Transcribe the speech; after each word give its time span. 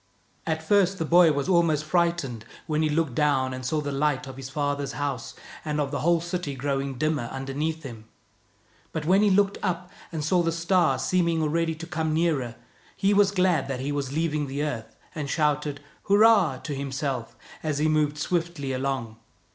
At 0.47 0.63
first 0.63 0.97
the 0.97 1.05
boy 1.05 1.31
was 1.31 1.47
almost 1.47 1.85
frightened, 1.85 2.43
when 2.65 2.81
he 2.81 2.89
looked 2.89 3.13
down 3.13 3.53
and 3.53 3.63
saw 3.63 3.81
the 3.81 3.91
lights 3.91 4.27
of 4.27 4.35
his 4.35 4.49
father's 4.49 4.93
house 4.93 5.35
and 5.63 5.79
of 5.79 5.91
the 5.91 5.99
whole 5.99 6.19
city 6.19 6.55
growing 6.55 6.95
dimmer 6.97 7.25
underneath 7.31 7.83
him; 7.83 8.05
but 8.93 9.05
when 9.05 9.21
he 9.21 9.29
looked 9.29 9.59
up, 9.61 9.91
and 10.11 10.23
saw 10.25 10.41
the 10.41 10.51
star 10.51 10.97
seeming 10.97 11.43
already 11.43 11.75
to 11.75 11.85
come 11.85 12.15
nearer, 12.15 12.55
he 12.97 13.13
was 13.13 13.29
glad 13.29 13.67
that 13.67 13.79
he 13.79 13.91
was 13.91 14.11
leaving 14.11 14.47
the 14.47 14.63
earth, 14.63 14.95
and 15.13 15.29
shouted" 15.29 15.81
Hurrah!" 16.07 16.57
to 16.63 16.73
himself, 16.73 17.35
as 17.61 17.77
he 17.77 17.87
moved 17.87 18.17
swiftly 18.17 18.73
along. 18.73 19.17